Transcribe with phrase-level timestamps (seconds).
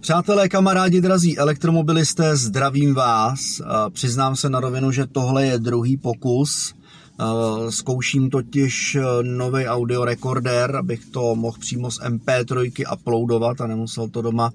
[0.00, 3.62] Přátelé, kamarádi, drazí elektromobilisté, zdravím vás.
[3.92, 6.74] Přiznám se na rovinu, že tohle je druhý pokus.
[7.68, 14.22] Zkouším totiž nový audio recorder, abych to mohl přímo z MP3 uploadovat a nemusel to
[14.22, 14.50] doma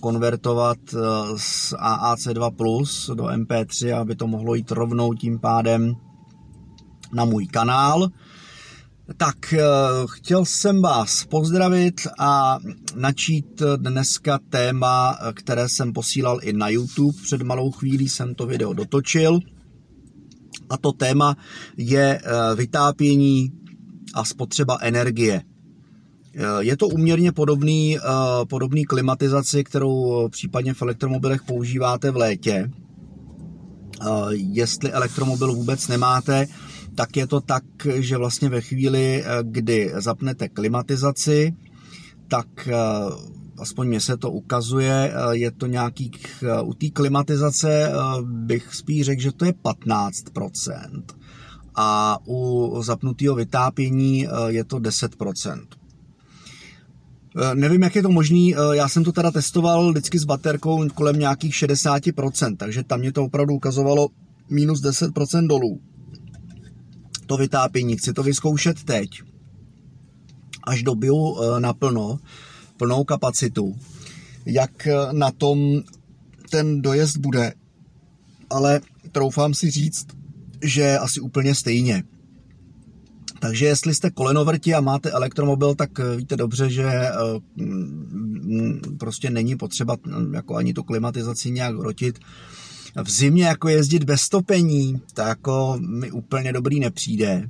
[0.00, 0.78] konvertovat
[1.36, 5.94] z AAC2 Plus do MP3, aby to mohlo jít rovnou tím pádem
[7.12, 8.08] na můj kanál.
[9.16, 9.62] Tak, eh,
[10.06, 12.58] chtěl jsem vás pozdravit a
[12.94, 17.22] načít dneska téma, které jsem posílal i na YouTube.
[17.22, 19.38] Před malou chvílí jsem to video dotočil.
[20.70, 21.36] A to téma
[21.76, 23.52] je eh, vytápění
[24.14, 25.42] a spotřeba energie.
[26.34, 27.98] Eh, je to uměrně podobný,
[28.48, 32.70] podobný klimatizaci, kterou případně v elektromobilech používáte v létě.
[34.30, 36.46] Jestli elektromobil vůbec nemáte,
[36.98, 41.54] tak je to tak, že vlastně ve chvíli, eh, kdy zapnete klimatizaci,
[42.28, 42.74] tak eh,
[43.58, 46.10] aspoň mě se to ukazuje, eh, je to nějaký,
[46.62, 51.02] u té klimatizace bych spíš řekl, že to je 15%.
[51.74, 55.66] A u zapnutého vytápění je to 10%.
[57.54, 61.54] Nevím, jak je to možný, já jsem to teda testoval vždycky s baterkou kolem nějakých
[61.54, 64.08] 60%, takže tam mě to opravdu ukazovalo
[64.50, 65.80] minus 10% dolů
[67.28, 67.96] to vytápění.
[67.96, 69.10] Chci to vyzkoušet teď,
[70.62, 72.18] až dobiju eh, naplno,
[72.76, 73.76] plnou kapacitu,
[74.46, 75.82] jak eh, na tom
[76.50, 77.52] ten dojezd bude.
[78.50, 78.80] Ale
[79.12, 80.06] troufám si říct,
[80.64, 82.02] že asi úplně stejně.
[83.40, 87.10] Takže jestli jste kolenovrti a máte elektromobil, tak eh, víte dobře, že
[88.98, 89.96] prostě není potřeba
[90.32, 92.18] jako ani tu klimatizaci nějak rotit
[92.96, 97.48] v zimě jako jezdit bez topení, to jako mi úplně dobrý nepřijde.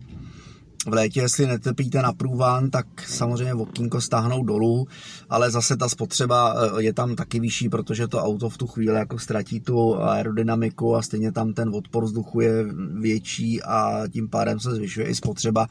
[0.87, 4.87] V létě, jestli netepíte na průvan, tak samozřejmě okýnko stáhnou dolů,
[5.31, 8.95] ale zase ta spotřeba eh, je tam taky vyšší, protože to auto v tu chvíli
[8.95, 12.65] jako ztratí tu aerodynamiku a stejně tam ten odpor vzduchu je
[13.01, 15.67] větší a tím pádem se zvyšuje i spotřeba.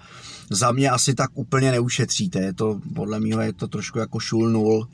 [0.49, 4.49] Za mě asi tak úplně neušetříte, je to podle mě je to trošku jako šul
[4.49, 4.87] nul,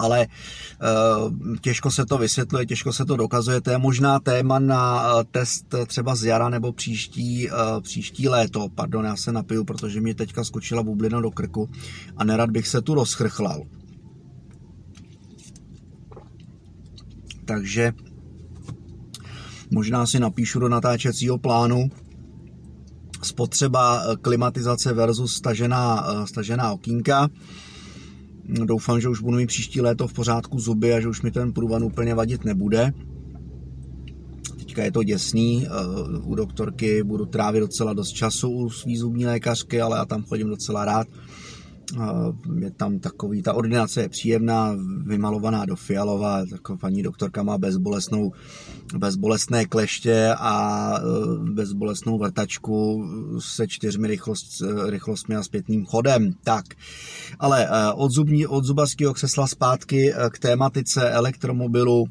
[0.00, 3.60] ale uh, těžko se to vysvětluje, těžko se to dokazuje.
[3.60, 8.68] To je možná téma na uh, test třeba z jara nebo příští, uh, příští léto.
[8.74, 11.68] Pardon, já se napiju, protože mi teďka skočila bublina do krku
[12.16, 13.62] a nerad bych se tu rozchrchlal.
[17.44, 17.92] Takže
[19.70, 21.90] možná si napíšu do natáčecího plánu
[23.22, 27.28] spotřeba klimatizace versus stažená, stažená okýnka.
[28.44, 31.52] Doufám, že už budu mít příští léto v pořádku zuby a že už mi ten
[31.52, 32.92] průvan úplně vadit nebude.
[34.58, 35.70] Teďka je to děsný, eh,
[36.24, 40.48] u doktorky budu trávit docela dost času u svý zubní lékařky, ale já tam chodím
[40.48, 41.06] docela rád
[42.60, 48.32] je tam takový, ta ordinace je příjemná, vymalovaná do fialova, taková paní doktorka má bezbolesnou,
[48.98, 51.02] bezbolestné kleště a e,
[51.52, 53.08] bezbolestnou vrtačku
[53.38, 56.32] se čtyřmi rychlost, rychlostmi a zpětným chodem.
[56.44, 56.64] Tak,
[57.38, 62.04] ale e, od, zubní, od zubařského křesla zpátky e, k tématice elektromobilu,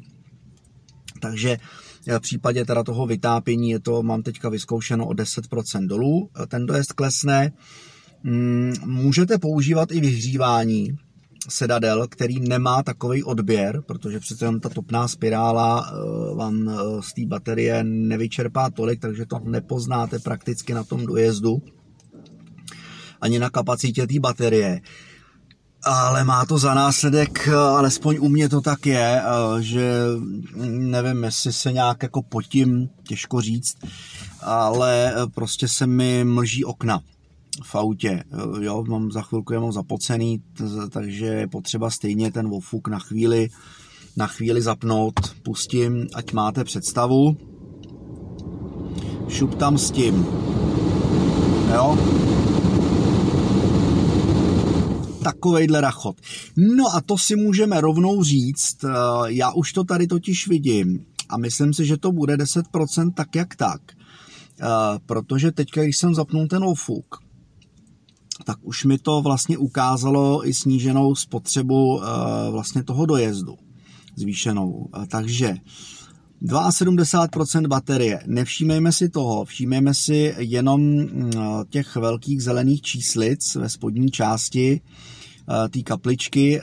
[1.20, 1.56] takže
[2.18, 6.92] v případě teda toho vytápění je to, mám teďka vyzkoušeno o 10% dolů, ten dojezd
[6.92, 7.52] klesne,
[8.84, 10.98] můžete používat i vyhřívání
[11.48, 17.12] sedadel, který nemá takový odběr, protože přece jenom ta topná spirála eh, vám eh, z
[17.12, 21.62] té baterie nevyčerpá tolik, takže to nepoznáte prakticky na tom dojezdu
[23.20, 24.80] ani na kapacitě té baterie.
[25.82, 29.22] Ale má to za následek, eh, alespoň u mě to tak je,
[29.60, 29.92] že
[30.68, 33.76] nevím, jestli se nějak jako potím, těžko říct,
[34.40, 37.00] ale prostě se mi mlží okna
[37.62, 38.24] v autě.
[38.60, 40.42] Jo, mám za chvilku je mám zapocený,
[40.90, 43.48] takže je potřeba stejně ten ofuk na chvíli,
[44.16, 45.14] na chvíli zapnout.
[45.42, 47.36] Pustím, ať máte představu.
[49.28, 50.26] Šup tam s tím.
[51.74, 51.98] Jo.
[55.22, 56.16] Takovejhle rachot.
[56.56, 58.88] No a to si můžeme rovnou říct, eh,
[59.26, 63.56] já už to tady totiž vidím a myslím si, že to bude 10% tak jak
[63.56, 63.80] tak.
[64.62, 64.66] Eh,
[65.06, 67.29] protože teďka, když jsem zapnul ten ofuk,
[68.50, 72.06] tak už mi to vlastně ukázalo i sníženou spotřebu eh,
[72.50, 73.58] vlastně toho dojezdu
[74.16, 74.88] zvýšenou.
[75.02, 75.54] Eh, takže
[76.42, 78.20] 72% baterie.
[78.26, 81.30] Nevšímejme si toho, všímejme si jenom mm,
[81.70, 86.60] těch velkých zelených číslic ve spodní části eh, té kapličky.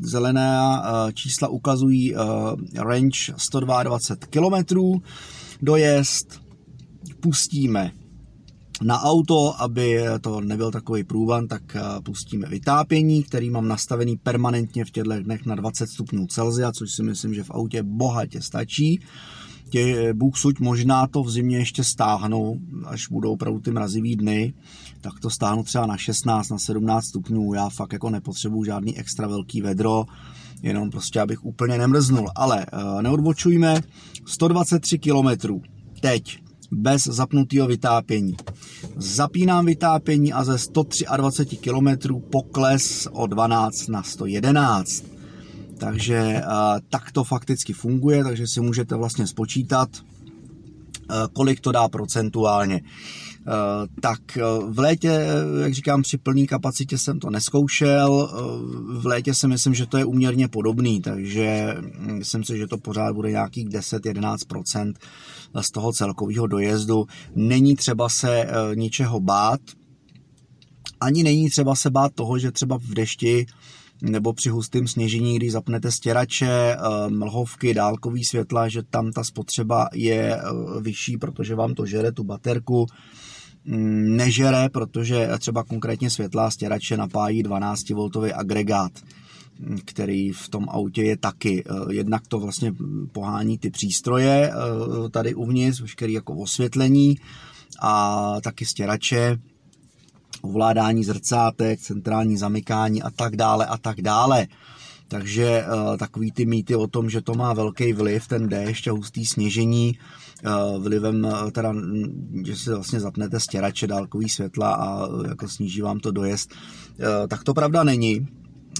[0.00, 0.60] Zelené
[1.14, 2.14] čísla ukazují
[2.76, 3.98] range 122
[4.30, 4.78] km.
[5.62, 6.40] Dojezd
[7.20, 7.92] pustíme
[8.82, 14.84] Na auto, aby to nebyl takový průvan, tak eh, pustíme vytápění, který mám nastavený permanentně
[14.84, 19.00] v těchto dnech na 20 stupňů Celsia, což si myslím, že v autě bohatě stačí.
[19.70, 24.54] Tě, Bůh suď možná to v zimě ještě stáhnou, až budou opravdu ty mrazivý dny,
[25.00, 27.54] tak to stáhnu třeba na 16, na 17 stupňů.
[27.54, 30.04] Já fakt jako nepotřebuju žádný extra velký vedro,
[30.62, 32.28] jenom prostě abych úplně nemrznul.
[32.36, 33.80] Ale uh, neodbočujme,
[34.26, 35.28] 123 km
[36.00, 38.36] teď bez zapnutého vytápění.
[38.96, 45.04] Zapínám vytápění a ze 123 km pokles o 12 na 111.
[45.78, 46.52] Takže uh,
[46.88, 52.80] tak to fakticky funguje, takže si můžete vlastně spočítat, uh, kolik to dá procentuálně.
[53.48, 55.26] Eh, tak eh, v létě,
[55.62, 59.98] jak říkám, při plné kapacitě jsem to neskoušel, eh, v létě si myslím, že to
[59.98, 64.94] je uměrně podobný, takže hm, myslím si, že to pořád bude nějakých 10-11%
[65.60, 67.06] z toho celkového dojezdu.
[67.34, 69.60] Není třeba se ničeho bát,
[71.00, 73.46] ani není třeba se bát toho, že třeba v dešti
[74.02, 76.76] nebo při hustém sněžení, když zapnete stěrače,
[77.08, 80.40] mlhovky, dálkový světla, že tam ta spotřeba je
[80.80, 82.86] vyšší, protože vám to žere tu baterku
[84.16, 88.92] nežere, protože třeba konkrétně světlá stěrače napájí 12V agregát
[89.58, 91.64] mm, který v tom autě je taky.
[91.66, 92.72] Eh, jednak to vlastně
[93.12, 97.16] pohání ty přístroje eh, tady uvnitř, veškerý jako osvětlení
[97.80, 99.38] a taky stěrače,
[100.42, 104.46] ovládání zrcátek, centrální zamykání a tak dále a tak dále.
[105.08, 108.92] Takže uh, takový ty mýty o tom, že to má velký vliv, ten déšť a
[108.92, 109.98] hustý sněžení,
[110.78, 111.74] vlivem uh, teda,
[112.44, 116.50] že si vlastně zapnete stěrače dálkový světla a jako sníží vám to dojezd,
[117.28, 118.26] tak to pravda není.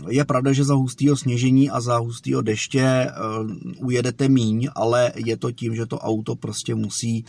[0.08, 3.10] Je pravda, že za hustého sněžení a za hustého deště
[3.81, 7.25] ujedete míň, ale je to tím, že to auto prostě musí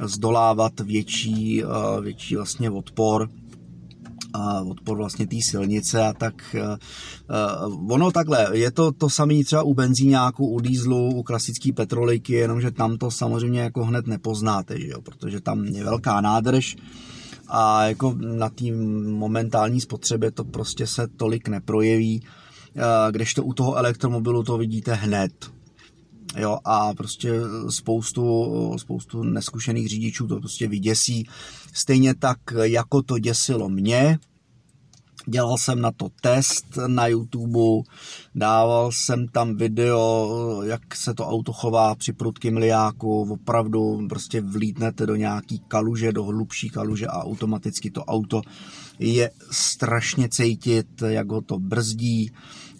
[0.00, 1.62] zdolávat větší,
[2.00, 3.30] větší vlastně odpor
[4.32, 6.56] a odpor vlastně té silnice a tak
[7.68, 12.32] uh, ono takhle, je to to samé třeba u benzíňáku, u dýzlu, u klasické petroliky,
[12.32, 15.00] jenomže tam to samozřejmě jako hned nepoznáte, že jo?
[15.00, 16.76] protože tam je velká nádrž
[17.48, 18.64] a jako na té
[19.06, 25.32] momentální spotřebě to prostě se tolik neprojeví, uh, kdežto u toho elektromobilu to vidíte hned,
[26.38, 27.32] jo, a prostě
[27.70, 31.28] spoustu, spoustu neskušených řidičů to prostě vyděsí.
[31.72, 34.18] Stejně tak, jako to děsilo mě,
[35.26, 37.88] dělal jsem na to test na YouTube,
[38.34, 45.06] dával jsem tam video, jak se to auto chová při prudkém liáku, opravdu prostě vlítnete
[45.06, 48.42] do nějaký kaluže, do hlubší kaluže a automaticky to auto
[48.98, 52.30] je strašně cítit, jak ho to brzdí,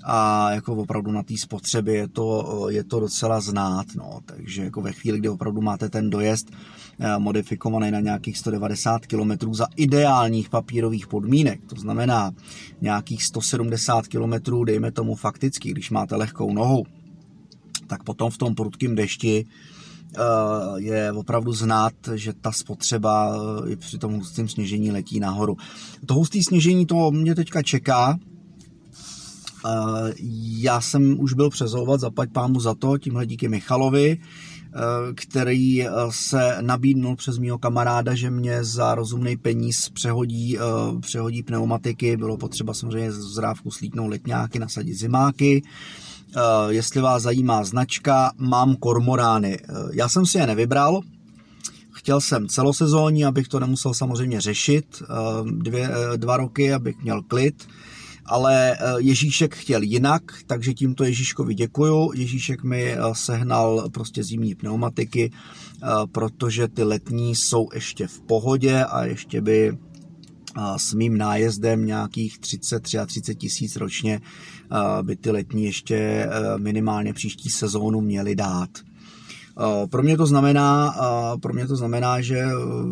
[0.04, 4.82] a jako opravdu na té spotřebě je to, je to docela znát, no, takže jako
[4.82, 6.50] ve chvíli, kdy opravdu máte ten dojezd
[7.00, 12.32] eh, modifikovaný na nějakých 190 km za ideálních papírových podmínek, to znamená
[12.80, 16.86] nějakých 170 km, dejme tomu fakticky, když máte lehkou nohu,
[17.86, 20.20] tak potom v tom prudkém dešti eh,
[20.76, 25.56] je opravdu znát, že ta spotřeba eh, i při tom hustém sněžení letí nahoru.
[26.06, 28.18] To husté sněžení to mě teďka čeká,
[30.58, 34.78] já jsem už byl přezouvat, zapať pámu za to, tímhle díky Michalovi, eh,
[35.14, 40.60] který se nabídnul přes mýho kamaráda, že mě za rozumný peníz přehodí, eh,
[41.00, 45.62] přehodí pneumatiky, bylo potřeba samozřejmě z zrávku slítnout letňáky, nasadit zimáky,
[46.68, 49.58] jestli vás zajímá značka, mám kormorány.
[49.92, 51.00] Já jsem si je nevybral,
[51.90, 55.02] chtěl jsem celosezónní, abych to nemusel samozřejmě řešit,
[55.44, 57.66] dvě, dva roky, abych měl klid,
[58.28, 62.12] ale eh, Ježíšek chtěl jinak, takže tímto Ježíškovi děkuju.
[62.14, 68.84] Ježíšek mi eh, sehnal prostě zimní pneumatiky, eh, protože ty letní jsou ještě v pohodě
[68.84, 69.78] a ještě by
[70.76, 74.20] s mým nájezdem nějakých 30, 33 tisíc ročně
[75.02, 78.70] by ty letní ještě minimálně příští sezónu měly dát.
[79.90, 80.94] Pro mě to znamená,
[81.42, 82.46] pro mě to znamená, že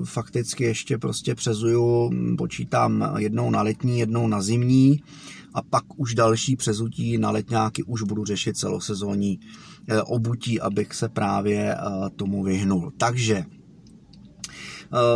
[0.04, 5.02] fakticky ještě prostě přezuju, počítám jednou na letní, jednou na zimní
[5.54, 9.40] a pak už další přezutí na letňáky už budu řešit celosezónní
[10.04, 11.76] obutí, abych se právě
[12.16, 12.92] tomu vyhnul.
[12.96, 13.44] Takže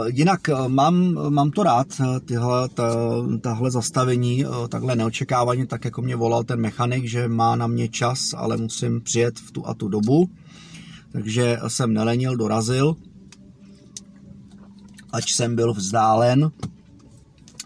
[0.06, 1.86] Jinak mám, mám to rád,
[2.24, 2.84] tyhle, ta,
[3.40, 8.34] tahle zastavení, takhle neočekávaně, tak jako mě volal ten mechanik, že má na mě čas,
[8.36, 10.30] ale musím přijet v tu a tu dobu
[11.12, 12.96] takže jsem nelenil, dorazil,
[15.12, 16.50] ač jsem byl vzdálen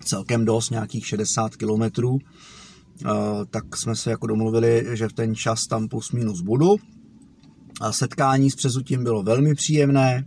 [0.04, 3.08] celkem dost, nějakých 60 kilometrů, eh,
[3.50, 6.76] tak jsme se jako domluvili, že v ten čas tam plus minus budu.
[7.80, 10.26] A setkání s přezutím bylo velmi příjemné.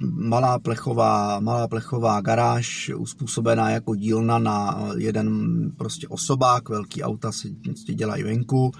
[0.00, 5.28] malá plechová, malá plechová garáž uspůsobená jako dílna na jeden
[5.76, 7.54] prostě osobák, velký auta si
[7.94, 8.72] dělají venku,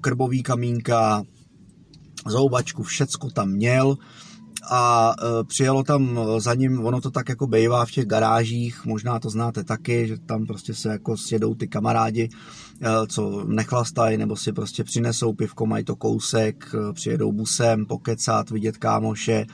[0.00, 1.22] krbový kamínka,
[2.26, 3.96] zoubačku, všecko tam měl
[4.70, 9.18] a e, přijelo tam za ním, ono to tak jako bejvá v těch garážích, možná
[9.18, 12.28] to znáte taky, že tam prostě se jako sjedou ty kamarádi,
[12.82, 18.50] e, co nechlastají, nebo si prostě přinesou pivko, mají to kousek, e, přijedou busem, pokecat,
[18.50, 19.46] vidět kámoše,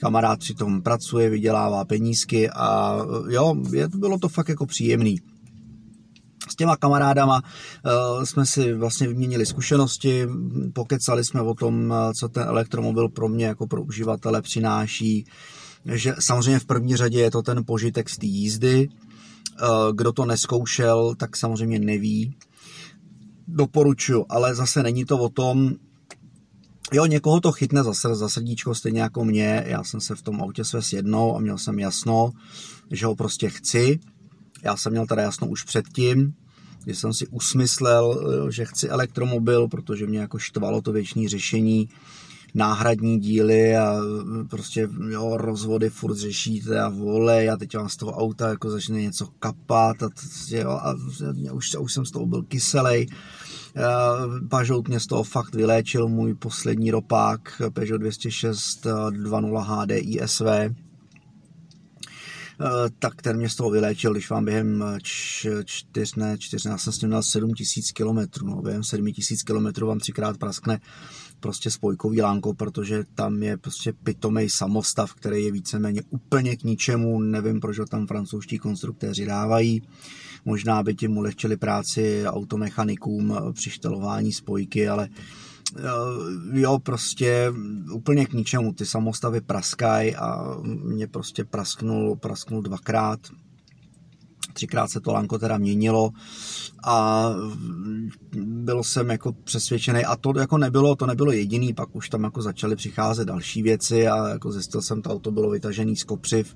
[0.00, 5.20] kamarád přitom pracuje, vydělává penízky a jo, je, bylo to fakt jako příjemný
[6.56, 10.26] těma kamarádama uh, jsme si vlastně vyměnili zkušenosti,
[10.72, 15.24] pokecali jsme o tom, eh, co ten elektromobil pro mě jako pro uživatele přináší,
[15.84, 20.24] že samozřejmě v první řadě je to ten požitek z té jízdy, uh, kdo to
[20.24, 22.34] neskoušel, tak samozřejmě neví.
[23.48, 25.74] Doporučuji, ale zase není to o tom,
[26.92, 29.64] Jo, někoho to chytne za, za srdíčko, stejně jako mě.
[29.66, 32.30] Já jsem se v tom autě svez jednou a měl jsem jasno,
[32.90, 34.00] že ho prostě chci
[34.66, 36.34] já jsem měl teda jasno už předtím,
[36.86, 41.88] kdy jsem si usmyslel, eh, že chci elektromobil, protože mě jako štvalo to věční řešení,
[42.54, 47.96] náhradní díly a eh, prostě jo, rozvody furt řešíte a vole a teď vám z
[47.96, 50.08] toho auta jako začne něco kapat a,
[50.50, 50.94] jo, a
[51.52, 53.06] už, už jsem z toho byl kyselej.
[53.76, 53.82] Eh,
[54.48, 60.85] Pažout mě z toho fakt vyléčil můj poslední ropák Peugeot 206 2.0 HDI SV Eh,
[62.98, 64.98] tak ten mě z toho vyléčil, když vám během eh,
[65.64, 69.42] čtyř, ne, čtyř, já jsem s ním měl 7 tisíc kilometrů, no, během 7 tisíc
[69.42, 70.80] kilometrů vám třikrát praskne
[71.40, 77.20] prostě spojkový lánko, protože tam je prostě pitomej samostav, který je víceméně úplně k ničemu,
[77.20, 79.82] nevím, proč ho tam francouzští konstruktéři dávají,
[80.44, 85.55] možná by tím ulehčili práci automechanikům při štelování spojky, ale Eh,
[86.52, 87.52] jo, prostě
[87.92, 88.72] úplně k ničemu.
[88.72, 93.20] Ty samostavy praskají a mě prostě prasknul, prasknul dvakrát.
[94.52, 96.10] Třikrát se to lanko teda měnilo
[96.84, 97.28] a
[98.42, 102.42] byl jsem jako přesvědčený a to jako nebylo, to nebylo jediný, pak už tam jako
[102.42, 106.54] začaly přicházet další věci a jako zjistil jsem, to auto bylo vytažený z kopřiv,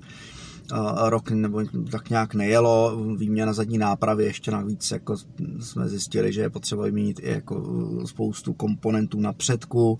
[1.05, 5.15] rok nebo tak nějak nejelo, výměna zadní nápravy ještě navíc jako
[5.59, 7.63] jsme zjistili, že je potřeba vyměnit i jako
[8.05, 9.99] spoustu komponentů na předku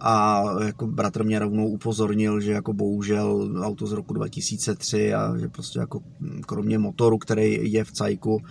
[0.00, 5.48] a jako bratr mě rovnou upozornil, že jako bohužel auto z roku 2003 a že
[5.48, 6.00] prostě jako
[6.46, 8.42] kromě motoru, který je v cajku,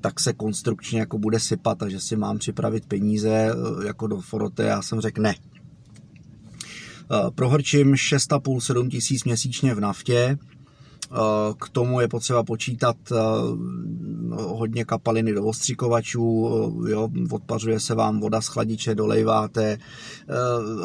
[0.00, 3.50] tak se konstrukčně jako bude sypat a že si mám připravit peníze
[3.86, 4.62] jako do Forote.
[4.62, 5.34] Já jsem řekl ne.
[7.34, 10.38] Prohrčím 6,5-7 tisíc měsíčně v naftě,
[11.58, 13.16] k tomu je potřeba počítat eh,
[14.30, 16.48] hodně kapaliny do ostřikovačů,
[16.86, 19.78] eh, jo, odpařuje se vám voda z chladiče, dolejváte,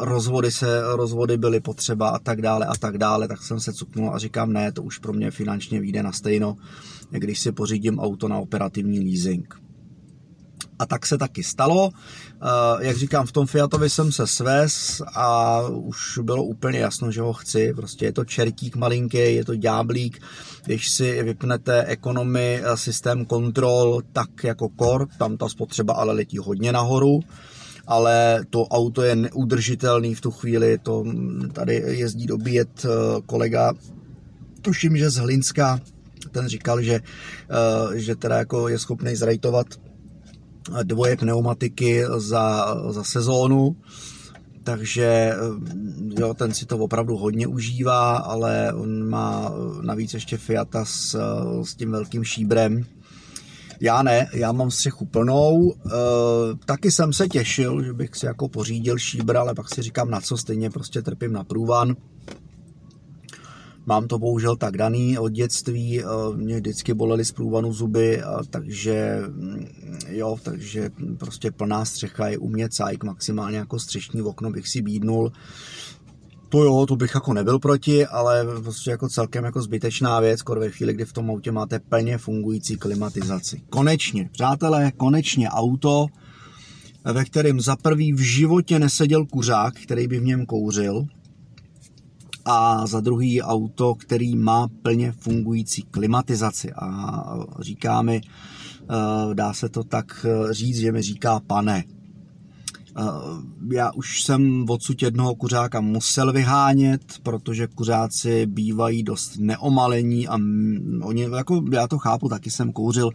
[0.00, 4.14] rozvody, se, rozvody byly potřeba a tak dále a tak dále, tak jsem se cuknul
[4.14, 6.56] a říkám, ne, to už pro mě finančně vyjde na stejno,
[7.10, 9.65] když si pořídím auto na operativní leasing.
[10.78, 11.90] A tak se taky stalo.
[11.92, 17.20] Eh, jak říkám, v tom Fiatovi jsem se svez a už bylo úplně jasno, že
[17.20, 17.72] ho chci.
[17.76, 20.22] Prostě je to čertík malinký, je to ďáblík.
[20.64, 26.38] Když si vypnete ekonomy, eh, systém kontrol, tak jako Core, tam ta spotřeba ale letí
[26.38, 27.20] hodně nahoru
[27.88, 31.04] ale to auto je neudržitelný v tu chvíli, to
[31.52, 32.88] tady jezdí dobíjet eh,
[33.26, 33.72] kolega,
[34.62, 35.80] tuším, že z Hlinska,
[36.30, 37.00] ten říkal, že,
[37.94, 39.66] že teda jako je schopný zrajtovat
[40.82, 43.76] dvoje pneumatiky za, za sezónu,
[44.64, 45.36] takže eh,
[46.20, 51.18] jo, ten si to opravdu hodně užívá, ale on má navíc ještě Fiata s,
[51.62, 52.84] s tím velkým šíbrem.
[53.80, 55.90] Já ne, já mám střechu plnou, e,
[56.64, 60.20] taky jsem se těšil, že bych si jako pořídil šíbr, ale pak si říkám na
[60.20, 61.96] co, stejně prostě trpím na průvan.
[63.86, 66.04] Mám to bohužel tak daný od dětství, eh,
[66.36, 69.20] mě vždycky bolely z průvanu zuby, takže
[70.08, 74.82] jo, takže prostě plná střecha je u mě cajk, maximálně jako střešní okno bych si
[74.82, 75.32] bídnul.
[76.48, 80.60] To jo, to bych jako nebyl proti, ale prostě jako celkem jako zbytečná věc, skoro
[80.60, 83.62] ve chvíli, kdy v tom autě máte plně fungující klimatizaci.
[83.70, 86.06] Konečně, přátelé, konečně auto,
[87.04, 91.06] ve kterém za prvý v životě neseděl kuřák, který by v něm kouřil,
[92.46, 97.22] a za druhý auto, který má plně fungující klimatizaci a
[97.60, 98.20] říká mi,
[99.34, 101.84] dá se to tak říct, že mi říká pane.
[103.72, 110.38] já už jsem odsud jednoho kuřáka musel vyhánět, protože kuřáci bývají dost neomalení a
[111.02, 113.10] oni, jako já to chápu, taky jsem kouřil.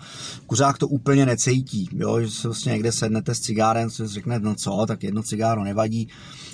[0.45, 4.55] Kuřák to úplně necejtí, jo, že se vlastně někde sednete s cigárem, si řekne, no
[4.55, 6.07] co, tak jedno cigáro nevadí.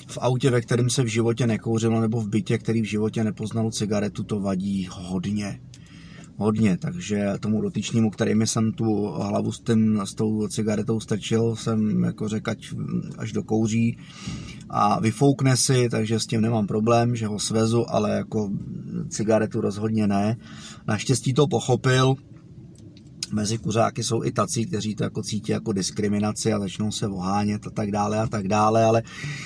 [0.08, 3.72] V autě, ve kterém se v životě nekouřilo, nebo v bytě, který v životě nepoznal
[3.72, 5.60] cigaretu, to vadí hodně
[6.38, 12.04] hodně, takže tomu dotyčnému, kterými jsem tu hlavu s, tím, s tou cigaretou strčil, jsem
[12.04, 12.74] jako řekl, ať
[13.18, 13.98] až do kouří
[14.70, 18.50] a vyfoukne si, takže s tím nemám problém, že ho svezu, ale jako
[19.10, 20.38] cigaretu rozhodně ne.
[20.88, 22.16] Naštěstí to pochopil,
[23.34, 27.68] mezi kuřáky jsou i tací, kteří to jako cítí jako diskriminaci a začnou se ohánět
[27.68, 29.04] a tak dále a tak dále, ale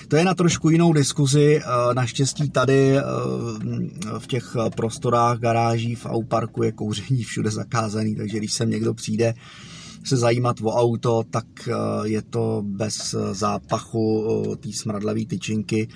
[0.08, 1.62] to je na trošku jinou diskuzi.
[1.62, 3.02] Eh, naštěstí tady eh,
[4.20, 9.34] v těch prostorách garáží v Auparku je kouření všude zakázaný, takže když sem někdo přijde
[10.04, 11.74] se zajímat o auto, tak eh,
[12.04, 14.26] je to bez zápachu
[14.60, 15.88] té smradlavé tyčinky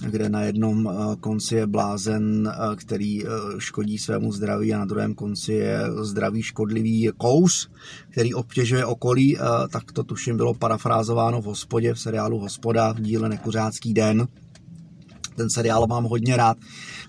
[0.00, 4.84] kde na jednom eh, konci je blázen, eh, který eh, škodí svému zdraví a na
[4.84, 7.70] druhém konci je zdravý škodlivý kous,
[8.10, 9.38] který obtěžuje okolí,
[9.70, 14.28] tak to tuším bylo parafrázováno v hospodě, v seriálu Hospoda v díle Nekuřácký den.
[15.36, 16.56] Ten seriál mám hodně rád.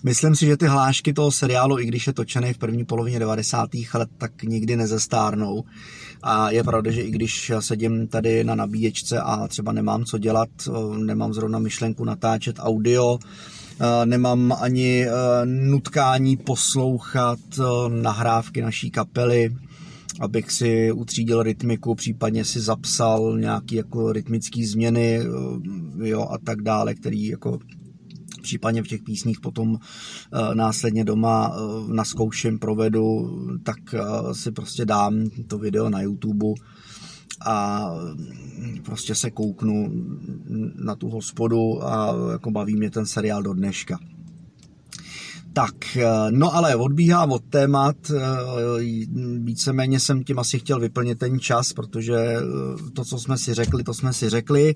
[0.03, 3.69] Myslím si, že ty hlášky toho seriálu, i když je točený v první polovině 90.
[3.93, 5.63] let, tak nikdy nezestárnou.
[6.23, 10.49] A je pravda, že i když sedím tady na nabíječce a třeba nemám co dělat,
[10.97, 13.19] nemám zrovna myšlenku natáčet audio,
[14.05, 15.07] nemám ani
[15.45, 17.39] nutkání poslouchat
[17.89, 19.55] nahrávky naší kapely,
[20.19, 25.19] abych si utřídil rytmiku, případně si zapsal nějaký jako rytmický změny
[26.03, 27.59] jo, a tak dále, který jako
[28.43, 33.99] případně v těch písních potom eh, následně doma eh, naskouším, provedu, tak eh,
[34.33, 36.47] si prostě dám to video na YouTube
[37.45, 37.89] a
[38.85, 39.91] prostě se kouknu
[40.75, 43.99] na tu hospodu a jako baví mě ten seriál do dneška.
[45.53, 45.97] Tak,
[46.29, 47.95] no ale odbíhám od témat,
[49.39, 52.35] víceméně jsem tím asi chtěl vyplnit ten čas, protože
[52.93, 54.75] to, co jsme si řekli, to jsme si řekli.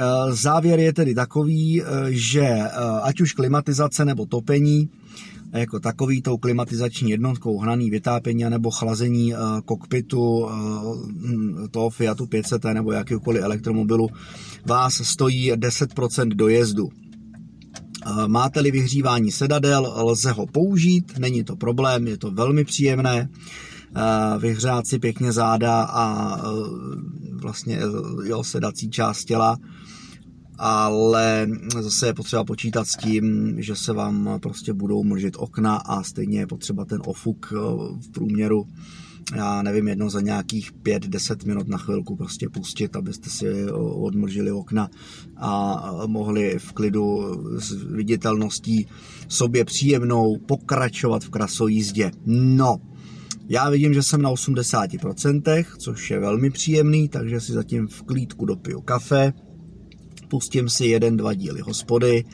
[0.00, 2.70] Eh, závěr je tedy takový, eh, že eh,
[3.02, 4.90] ať už klimatizace nebo topení,
[5.52, 12.92] jako takový tou klimatizační jednotkou hnaný vytápění nebo chlazení kokpitu hm, toho Fiatu 500 nebo
[12.92, 14.08] jakýkoliv elektromobilu
[14.66, 16.88] vás stojí 10% dojezdu.
[18.26, 23.28] Máte-li vyhřívání sedadel, lze ho použít, není to problém, je to velmi příjemné
[24.38, 26.36] vyhřát si pěkně záda a
[27.40, 27.78] vlastně
[28.24, 29.56] jo, sedací část těla
[30.58, 31.48] ale
[31.80, 36.38] zase je potřeba počítat s tím, že se vám prostě budou mlžit okna a stejně
[36.38, 37.56] je potřeba ten ofuk eh,
[38.00, 38.66] v průměru
[39.36, 44.52] já nevím, jedno za nějakých 5-10 minut na chvilku prostě pustit, abyste si eh, odmlžili
[44.52, 44.90] okna
[45.36, 48.86] a mohli v klidu s viditelností
[49.28, 52.10] sobě příjemnou pokračovat v krasojízdě.
[52.26, 52.76] No,
[53.48, 58.44] já vidím, že jsem na 80%, což je velmi příjemný, takže si zatím v klídku
[58.44, 59.32] dopiju kafe,
[60.28, 62.24] pustím si jeden, dva díly hospody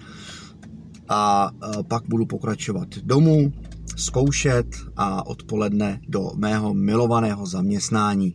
[1.09, 1.51] a
[1.89, 3.53] pak budu pokračovat domů,
[3.97, 8.35] zkoušet a odpoledne do mého milovaného zaměstnání.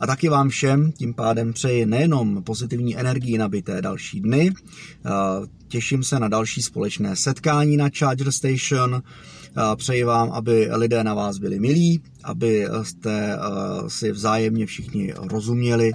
[0.00, 4.52] A taky vám všem tím pádem přeji nejenom pozitivní energii nabité další dny,
[5.68, 9.02] těším se na další společné setkání na Charger Station,
[9.76, 13.38] přeji vám, aby lidé na vás byli milí, aby jste
[13.88, 15.92] si vzájemně všichni rozuměli,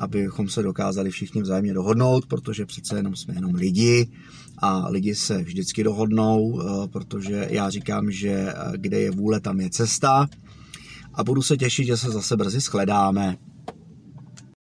[0.00, 4.08] abychom se dokázali všichni vzájemně dohodnout, protože přece jenom jsme jenom lidi
[4.58, 9.60] a lidi se vždycky dohodnou, eh, protože já říkám, že eh, kde je vůle, tam
[9.60, 10.28] je cesta
[11.14, 13.36] a budu se těšit, že se zase brzy shledáme.